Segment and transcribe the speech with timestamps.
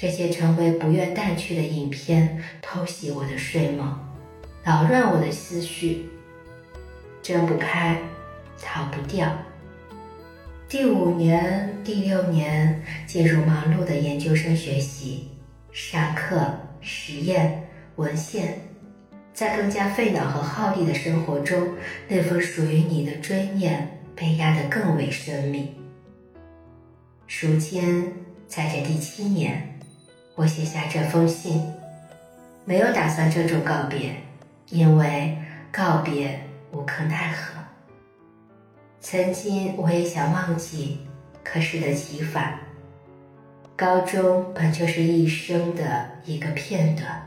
[0.00, 3.98] 这些成为不愿淡去的影片，偷袭我的睡梦，
[4.62, 6.08] 扰乱我的思绪，
[7.20, 7.98] 睁不开，
[8.62, 9.28] 逃不掉。
[10.68, 15.30] 第五年、第六年进入忙碌的研究生学习，
[15.72, 16.48] 上课、
[16.80, 18.60] 实验、文献，
[19.34, 21.70] 在更加费脑和耗力的生活中，
[22.06, 25.74] 那份属于你的追念被压得更为生命。
[27.26, 28.12] 如今，
[28.46, 29.77] 在这第七年，
[30.38, 31.74] 我写下这封信，
[32.64, 34.14] 没有打算郑重告别，
[34.68, 35.36] 因为
[35.72, 36.38] 告别
[36.70, 37.60] 无可奈何。
[39.00, 41.00] 曾经我也想忘记，
[41.42, 42.56] 可适得其反。
[43.74, 47.20] 高中本就是一生的一个片段，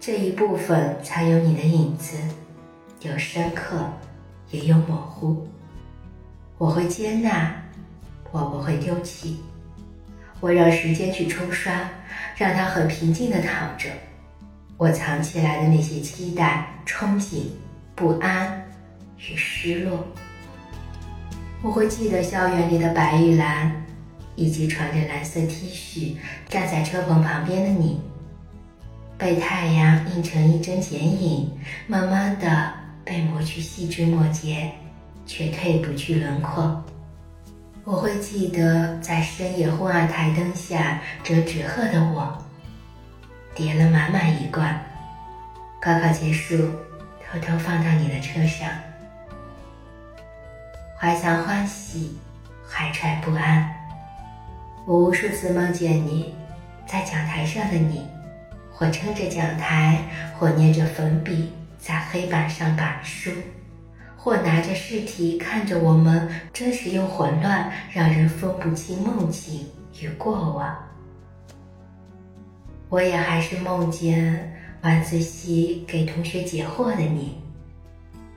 [0.00, 2.16] 这一部分才有你的影子，
[3.02, 3.86] 有深刻，
[4.50, 5.46] 也有模糊。
[6.56, 7.54] 我会接纳，
[8.30, 9.42] 我不会丢弃。
[10.40, 11.72] 我让时间去冲刷，
[12.36, 13.88] 让它很平静的躺着。
[14.76, 17.42] 我藏起来的那些期待、憧憬、
[17.96, 18.64] 不安
[19.18, 20.06] 与失落。
[21.60, 23.84] 我会记得校园里的白玉兰，
[24.36, 26.14] 以及穿着蓝色 T 恤
[26.48, 28.00] 站在车棚旁边的你，
[29.18, 31.50] 被太阳映成一帧剪影，
[31.88, 32.72] 慢慢的
[33.04, 34.70] 被磨去细枝末节，
[35.26, 36.84] 却褪不去轮廓。
[37.90, 42.36] 我会记得在深夜昏暗台灯下折纸鹤的我，
[43.54, 44.78] 叠了满满一罐，
[45.80, 46.54] 高考结束，
[47.24, 48.68] 偷偷放到你的车上。
[51.00, 52.18] 怀藏欢喜，
[52.68, 53.66] 怀揣不安。
[54.84, 56.34] 我无数次梦见你，
[56.86, 58.06] 在讲台上的你，
[58.70, 59.96] 或撑着讲台，
[60.38, 63.30] 或捏着粉笔在黑板上板书，
[64.18, 69.64] 或拿着试题看着我们，真实又混乱，让人分不清梦境
[70.02, 70.76] 与过往。
[72.90, 74.52] 我也还是梦见
[74.82, 77.38] 晚自习给同学解惑的你，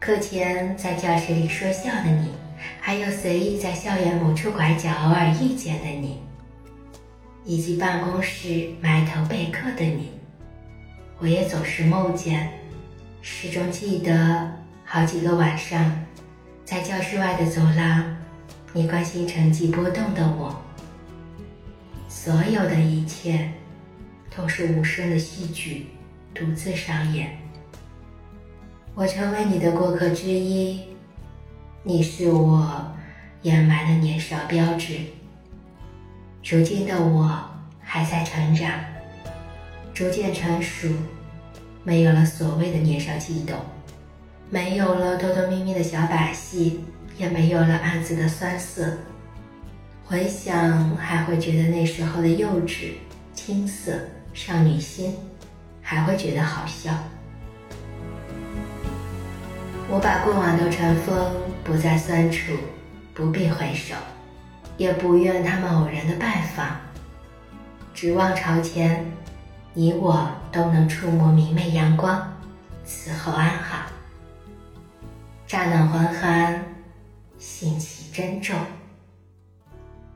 [0.00, 2.32] 课前在教室里说笑的你。
[2.80, 6.20] 还有随意在校园某处拐角偶尔遇见的你，
[7.44, 10.10] 以及办公室埋头备课的你，
[11.20, 12.50] 我也总是梦见，
[13.22, 14.50] 始终记得
[14.90, 16.02] 好几个晚上，
[16.64, 18.16] 在教室外的走廊，
[18.72, 20.62] 你关心成绩波动的我。
[22.08, 23.50] 所有的一切，
[24.34, 25.88] 都是无声的戏剧，
[26.34, 27.36] 独自上演。
[28.94, 30.80] 我成为你的过客之一。
[31.82, 32.90] 你是我
[33.42, 35.00] 掩埋的年少标志。
[36.42, 37.38] 如今的我
[37.82, 38.72] 还在成长，
[39.92, 40.88] 逐渐成熟，
[41.84, 43.54] 没有了所谓的年少悸动，
[44.50, 46.82] 没有了偷偷咪咪的小把戏，
[47.18, 48.90] 也没有了暗自的酸涩。
[50.06, 52.92] 回想，还会觉得那时候的幼稚、
[53.34, 53.92] 青涩、
[54.32, 55.14] 少女心，
[55.82, 56.92] 还会觉得好笑。
[59.90, 61.30] 我把过往都尘封，
[61.62, 62.54] 不再酸楚，
[63.12, 63.94] 不必回首，
[64.78, 66.74] 也不愿他们偶然的拜访。
[67.92, 69.04] 指望朝前，
[69.74, 72.32] 你我都能触摸明媚阳光，
[72.86, 73.84] 此后安好。
[75.48, 76.62] 乍暖还寒，
[77.38, 78.54] 心系珍重。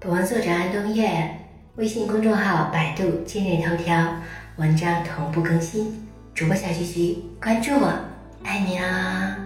[0.00, 1.38] 本文作者安东叶，
[1.76, 4.16] 微信公众号、百度、今日头条，
[4.56, 6.08] 文章同步更新。
[6.34, 7.96] 主播小菊菊，关注我，
[8.42, 9.38] 爱你啊！